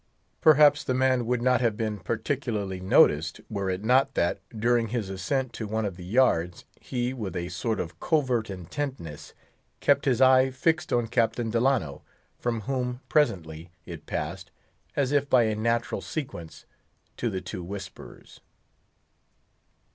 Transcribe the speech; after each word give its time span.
Perhaps 0.41 0.83
the 0.83 0.95
man 0.95 1.27
would 1.27 1.43
not 1.43 1.61
have 1.61 1.77
been 1.77 1.99
particularly 1.99 2.79
noticed, 2.79 3.39
were 3.51 3.69
it 3.69 3.83
not 3.83 4.15
that, 4.15 4.39
during 4.49 4.87
his 4.87 5.11
ascent 5.11 5.53
to 5.53 5.67
one 5.67 5.85
of 5.85 5.95
the 5.95 6.03
yards, 6.03 6.65
he, 6.79 7.13
with 7.13 7.35
a 7.35 7.49
sort 7.49 7.79
of 7.79 7.99
covert 7.99 8.49
intentness, 8.49 9.35
kept 9.79 10.05
his 10.05 10.19
eye 10.19 10.49
fixed 10.49 10.91
on 10.91 11.05
Captain 11.05 11.51
Delano, 11.51 12.01
from 12.39 12.61
whom, 12.61 12.99
presently, 13.09 13.69
it 13.85 14.07
passed, 14.07 14.49
as 14.95 15.11
if 15.11 15.29
by 15.29 15.43
a 15.43 15.53
natural 15.55 16.01
sequence, 16.01 16.65
to 17.15 17.29
the 17.29 17.39
two 17.39 17.61
whisperers. 17.63 18.41